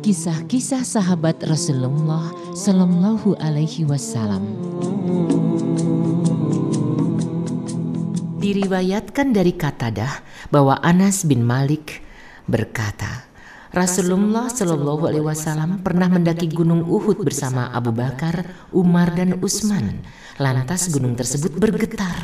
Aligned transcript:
kisah-kisah 0.00 0.88
sahabat 0.88 1.44
Rasulullah 1.44 2.32
Sallallahu 2.56 3.36
Alaihi 3.36 3.84
Wasallam. 3.84 4.40
Diriwayatkan 8.40 9.36
dari 9.36 9.52
Katadah 9.52 10.24
bahwa 10.48 10.80
Anas 10.80 11.28
bin 11.28 11.44
Malik 11.44 12.00
berkata, 12.48 13.28
Rasulullah 13.68 14.48
Shallallahu 14.48 15.12
Alaihi 15.12 15.26
Wasallam 15.28 15.84
pernah 15.84 16.08
mendaki 16.08 16.48
Gunung 16.48 16.80
Uhud 16.88 17.20
bersama 17.20 17.68
Abu 17.68 17.92
Bakar, 17.92 18.48
Umar 18.72 19.12
dan 19.12 19.44
Utsman. 19.44 20.00
Lantas 20.40 20.88
gunung 20.88 21.20
tersebut 21.20 21.52
bergetar. 21.60 22.16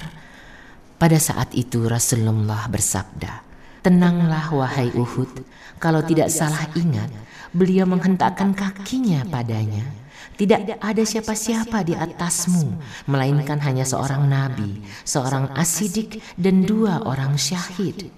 Pada 0.97 1.21
saat 1.21 1.53
itu 1.53 1.85
Rasulullah 1.85 2.65
bersabda, 2.65 3.50
Tenanglah 3.81 4.53
wahai 4.53 4.93
Uhud, 4.93 5.41
kalau 5.81 6.05
tidak 6.05 6.29
salah 6.29 6.69
ingat, 6.77 7.09
beliau 7.57 7.89
menghentakkan 7.89 8.53
kakinya 8.53 9.25
padanya. 9.25 9.89
Tidak 10.37 10.81
ada 10.81 11.01
siapa-siapa 11.05 11.85
di 11.85 11.97
atasmu, 11.97 12.77
melainkan 13.09 13.57
hanya 13.65 13.89
seorang 13.89 14.29
nabi, 14.29 14.85
seorang 15.05 15.53
asidik, 15.57 16.21
dan 16.37 16.65
dua 16.65 17.05
orang 17.09 17.41
syahid. 17.41 18.13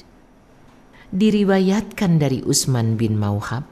Diriwayatkan 1.14 2.18
dari 2.18 2.42
Utsman 2.42 2.98
bin 2.98 3.14
Mauhab, 3.14 3.62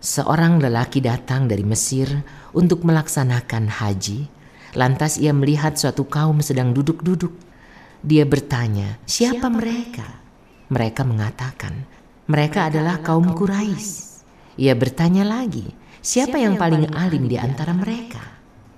seorang 0.00 0.60
lelaki 0.60 1.04
datang 1.04 1.48
dari 1.48 1.64
Mesir 1.64 2.08
untuk 2.56 2.80
melaksanakan 2.84 3.68
haji. 3.68 4.28
Lantas 4.72 5.20
ia 5.20 5.36
melihat 5.36 5.76
suatu 5.76 6.04
kaum 6.08 6.40
sedang 6.40 6.72
duduk-duduk. 6.72 7.32
Dia 8.04 8.28
bertanya, 8.28 9.00
"Siapa 9.08 9.48
mereka?" 9.48 10.25
Mereka 10.66 11.06
mengatakan, 11.06 11.86
mereka 12.26 12.66
adalah 12.66 12.98
kaum 12.98 13.38
Quraisy. 13.38 14.18
Ia 14.58 14.74
bertanya 14.74 15.22
lagi, 15.22 15.70
siapa 16.02 16.42
yang 16.42 16.58
paling 16.58 16.90
alim 16.90 17.30
di 17.30 17.38
antara 17.38 17.70
mereka? 17.70 18.18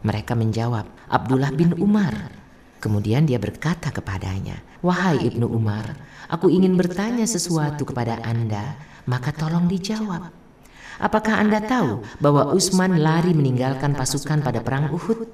Mereka 0.05 0.37
menjawab, 0.37 0.85
Abdullah 1.09 1.49
bin 1.49 1.73
Umar. 1.81 2.13
Kemudian 2.79 3.25
dia 3.25 3.41
berkata 3.41 3.89
kepadanya, 3.89 4.61
Wahai 4.85 5.33
Ibnu 5.33 5.49
Umar, 5.49 5.99
aku 6.31 6.53
ingin 6.53 6.77
bertanya 6.77 7.25
sesuatu 7.25 7.89
kepada 7.89 8.21
Anda, 8.21 8.79
maka 9.09 9.33
tolong 9.33 9.67
dijawab. 9.67 10.31
Apakah 10.99 11.41
Anda 11.41 11.65
tahu 11.65 12.05
bahwa 12.21 12.53
Utsman 12.53 13.01
lari 13.01 13.33
meninggalkan 13.33 13.97
pasukan 13.97 14.45
pada 14.45 14.61
perang 14.63 14.93
Uhud? 14.93 15.25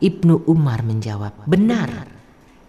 Ibnu 0.00 0.48
Umar 0.48 0.80
menjawab, 0.80 1.46
benar. 1.46 2.13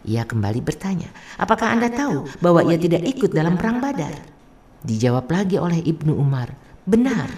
Ia 0.06 0.24
kembali 0.24 0.62
bertanya, 0.62 1.10
apakah 1.42 1.74
Anda 1.74 1.90
tahu 1.90 2.30
bahwa 2.38 2.62
ia 2.70 2.78
tidak 2.78 3.02
ikut 3.02 3.34
dalam 3.34 3.58
perang 3.58 3.82
badar? 3.82 4.14
Dijawab 4.86 5.26
lagi 5.34 5.58
oleh 5.58 5.82
Ibnu 5.82 6.14
Umar, 6.14 6.54
benar. 6.86 7.30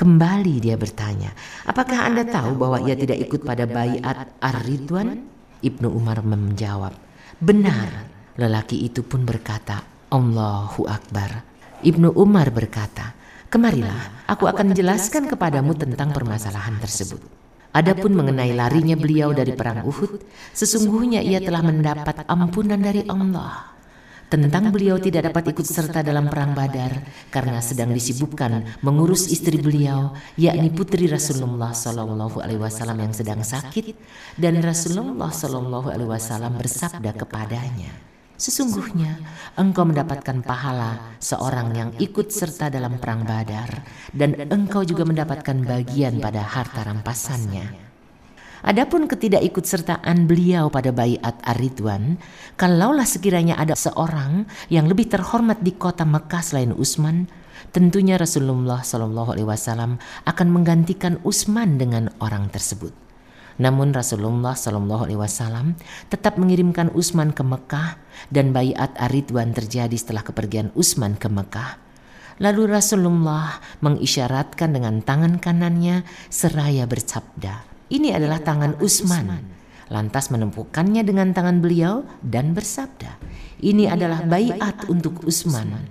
Kembali 0.00 0.64
dia 0.64 0.80
bertanya, 0.80 1.28
apakah 1.68 2.08
Anda 2.08 2.24
tahu 2.24 2.56
bahwa 2.56 2.80
ia 2.88 2.96
tidak 2.96 3.20
ikut 3.20 3.44
pada 3.44 3.68
bayat 3.68 4.32
Ar-Ridwan? 4.40 5.28
Ibnu 5.60 5.92
Umar 5.92 6.24
menjawab, 6.24 6.96
benar. 7.36 8.08
Lelaki 8.40 8.80
itu 8.80 9.04
pun 9.04 9.28
berkata, 9.28 9.84
Allahu 10.08 10.88
Akbar. 10.88 11.44
Ibnu 11.84 12.16
Umar 12.16 12.48
berkata, 12.48 13.12
kemarilah 13.52 14.24
aku 14.24 14.48
akan 14.48 14.72
menjelaskan 14.72 15.28
kepadamu 15.28 15.76
tentang 15.76 16.16
permasalahan 16.16 16.80
tersebut. 16.80 17.20
Adapun 17.70 18.18
mengenai 18.18 18.50
larinya 18.50 18.98
beliau 18.98 19.30
dari 19.30 19.54
perang 19.54 19.86
Uhud, 19.86 20.18
sesungguhnya 20.50 21.22
ia 21.22 21.38
telah 21.38 21.62
mendapat 21.62 22.26
ampunan 22.26 22.82
dari 22.82 23.06
Allah. 23.06 23.70
Tentang 24.30 24.70
beliau 24.70 24.94
tidak 24.98 25.30
dapat 25.30 25.54
ikut 25.54 25.66
serta 25.66 26.06
dalam 26.06 26.30
perang 26.30 26.54
Badar 26.54 27.02
karena 27.34 27.58
sedang 27.58 27.90
disibukkan 27.90 28.78
mengurus 28.78 29.26
istri 29.26 29.58
beliau, 29.58 30.14
yakni 30.38 30.70
putri 30.70 31.10
Rasulullah 31.10 31.74
Shallallahu 31.74 32.38
Alaihi 32.38 32.62
Wasallam 32.62 33.10
yang 33.10 33.14
sedang 33.14 33.42
sakit, 33.42 33.90
dan 34.38 34.62
Rasulullah 34.62 35.34
Shallallahu 35.34 35.90
Alaihi 35.90 36.10
Wasallam 36.14 36.58
bersabda 36.62 37.10
kepadanya, 37.18 37.90
Sesungguhnya 38.40 39.20
engkau 39.60 39.84
mendapatkan 39.84 40.40
pahala 40.40 41.12
seorang 41.20 41.76
yang 41.76 41.90
ikut 42.00 42.32
serta 42.32 42.72
dalam 42.72 42.96
perang 42.96 43.28
Badar 43.28 43.84
dan 44.16 44.32
engkau 44.48 44.80
juga 44.80 45.04
mendapatkan 45.04 45.60
bagian 45.60 46.24
pada 46.24 46.40
harta 46.40 46.88
rampasannya. 46.88 47.68
Adapun 48.64 49.12
ketidakikutsertaan 49.12 50.24
beliau 50.24 50.72
pada 50.72 50.88
Bayat 50.88 51.36
Ar-Ridwan, 51.44 52.16
kalaulah 52.56 53.04
sekiranya 53.04 53.60
ada 53.60 53.76
seorang 53.76 54.48
yang 54.72 54.88
lebih 54.88 55.12
terhormat 55.12 55.60
di 55.60 55.76
kota 55.76 56.08
Mekah 56.08 56.40
selain 56.40 56.72
Utsman, 56.72 57.28
tentunya 57.76 58.16
Rasulullah 58.16 58.80
Shallallahu 58.80 59.36
alaihi 59.36 59.48
wasallam 59.48 60.00
akan 60.24 60.48
menggantikan 60.48 61.20
Utsman 61.28 61.76
dengan 61.76 62.08
orang 62.24 62.48
tersebut. 62.48 63.09
Namun 63.58 63.90
Rasulullah 63.90 64.54
Shallallahu 64.54 65.10
Alaihi 65.10 65.20
Wasallam 65.20 65.74
tetap 66.12 66.38
mengirimkan 66.38 66.92
Utsman 66.94 67.34
ke 67.34 67.42
Mekah 67.42 67.98
dan 68.30 68.54
bayat 68.54 68.94
Aridwan 69.00 69.56
terjadi 69.56 69.96
setelah 69.96 70.22
kepergian 70.22 70.70
Utsman 70.78 71.18
ke 71.18 71.26
Mekah. 71.26 71.80
Lalu 72.40 72.72
Rasulullah 72.72 73.60
mengisyaratkan 73.84 74.72
dengan 74.72 75.04
tangan 75.04 75.36
kanannya 75.36 76.08
seraya 76.32 76.88
bersabda, 76.88 77.68
ini 77.92 78.16
adalah 78.16 78.40
tangan 78.40 78.80
Utsman. 78.80 79.44
Lantas 79.92 80.30
menempukannya 80.32 81.02
dengan 81.04 81.34
tangan 81.36 81.60
beliau 81.60 82.06
dan 82.24 82.56
bersabda, 82.56 83.18
ini 83.60 83.90
adalah 83.90 84.24
bayat 84.24 84.88
untuk 84.88 85.20
Utsman. 85.26 85.84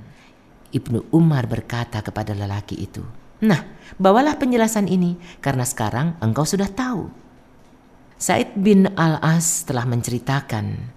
Ibnu 0.73 1.13
Umar 1.13 1.45
berkata 1.45 2.01
kepada 2.01 2.33
lelaki 2.33 2.81
itu, 2.81 3.05
Nah, 3.45 3.61
bawalah 4.01 4.35
penjelasan 4.41 4.89
ini 4.89 5.21
karena 5.43 5.63
sekarang 5.63 6.17
engkau 6.23 6.43
sudah 6.43 6.67
tahu 6.67 7.28
Said 8.19 8.51
bin 8.59 8.83
Al-As 8.99 9.63
telah 9.63 9.87
menceritakan 9.87 10.91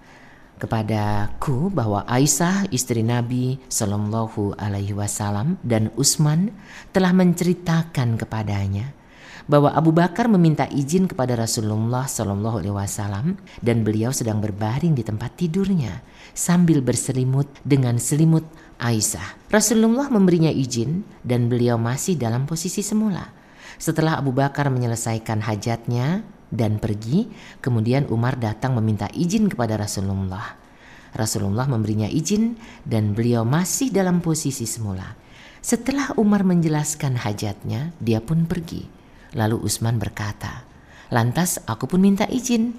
kepadaku 0.59 1.71
bahwa 1.71 2.03
Aisyah 2.03 2.67
istri 2.67 2.99
Nabi 2.99 3.63
Shallallahu 3.71 4.59
Alaihi 4.59 4.91
Wasallam 4.91 5.55
dan 5.63 5.87
Utsman 5.95 6.51
telah 6.91 7.15
menceritakan 7.15 8.19
kepadanya 8.19 8.91
bahwa 9.47 9.71
Abu 9.71 9.95
Bakar 9.95 10.27
meminta 10.27 10.67
izin 10.67 11.07
kepada 11.07 11.39
Rasulullah 11.39 12.11
Shallallahu 12.11 12.59
Alaihi 12.59 12.75
Wasallam 12.75 13.39
dan 13.63 13.87
beliau 13.87 14.11
sedang 14.11 14.43
berbaring 14.43 14.91
di 14.91 15.07
tempat 15.07 15.39
tidurnya 15.39 16.03
sambil 16.35 16.83
berselimut 16.83 17.47
dengan 17.63 18.03
selimut 18.03 18.43
Aisyah. 18.83 19.47
Rasulullah 19.47 20.11
memberinya 20.11 20.51
izin 20.51 21.07
dan 21.23 21.47
beliau 21.47 21.79
masih 21.79 22.19
dalam 22.19 22.43
posisi 22.43 22.83
semula. 22.83 23.31
Setelah 23.79 24.19
Abu 24.19 24.35
Bakar 24.35 24.67
menyelesaikan 24.67 25.39
hajatnya, 25.39 26.27
dan 26.53 26.77
pergi. 26.77 27.25
Kemudian 27.57 28.05
Umar 28.13 28.37
datang 28.37 28.77
meminta 28.77 29.09
izin 29.09 29.49
kepada 29.49 29.75
Rasulullah. 29.75 30.61
Rasulullah 31.13 31.65
memberinya 31.65 32.05
izin 32.09 32.57
dan 32.85 33.17
beliau 33.17 33.41
masih 33.45 33.89
dalam 33.89 34.21
posisi 34.21 34.69
semula. 34.69 35.17
Setelah 35.63 36.13
Umar 36.21 36.45
menjelaskan 36.45 37.17
hajatnya, 37.17 37.93
dia 37.97 38.21
pun 38.21 38.45
pergi. 38.45 38.85
Lalu 39.33 39.65
Utsman 39.65 39.97
berkata, 39.97 40.65
"Lantas 41.09 41.57
aku 41.65 41.89
pun 41.89 42.01
minta 42.01 42.29
izin." 42.29 42.77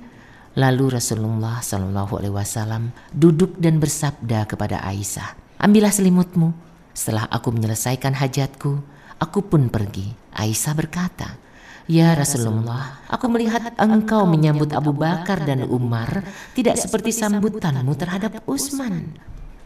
Lalu 0.54 0.94
Rasulullah 0.94 1.58
Shallallahu 1.58 2.22
Alaihi 2.22 2.34
Wasallam 2.34 2.94
duduk 3.10 3.58
dan 3.58 3.82
bersabda 3.82 4.46
kepada 4.46 4.86
Aisyah, 4.86 5.58
"Ambillah 5.58 5.90
selimutmu." 5.90 6.54
Setelah 6.94 7.26
aku 7.26 7.50
menyelesaikan 7.50 8.14
hajatku, 8.14 8.78
aku 9.18 9.38
pun 9.50 9.66
pergi. 9.66 10.14
Aisyah 10.30 10.74
berkata, 10.78 11.34
Ya 11.84 12.16
Rasulullah, 12.16 13.04
aku 13.12 13.28
melihat 13.28 13.76
engkau 13.76 14.24
menyambut 14.24 14.72
Abu 14.72 14.96
Bakar 14.96 15.44
dan 15.44 15.68
Umar 15.68 16.24
tidak 16.56 16.80
seperti 16.80 17.12
sambutanmu 17.12 17.92
terhadap 17.92 18.40
Utsman. 18.48 19.12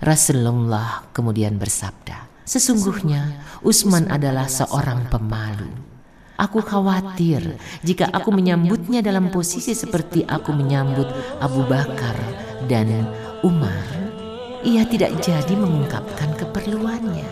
Rasulullah 0.02 1.06
kemudian 1.14 1.54
bersabda, 1.62 2.26
Sesungguhnya 2.42 3.38
Utsman 3.62 4.10
adalah 4.10 4.50
seorang 4.50 5.06
pemalu. 5.12 5.68
Aku 6.40 6.58
khawatir 6.58 7.58
jika 7.86 8.10
aku 8.10 8.34
menyambutnya 8.34 8.98
dalam 8.98 9.30
posisi 9.30 9.76
seperti 9.76 10.26
aku 10.26 10.54
menyambut 10.54 11.06
Abu 11.38 11.66
Bakar 11.70 12.18
dan 12.66 13.10
Umar, 13.46 13.86
ia 14.66 14.82
tidak 14.88 15.18
jadi 15.22 15.54
mengungkapkan 15.54 16.34
keperluannya. 16.34 17.28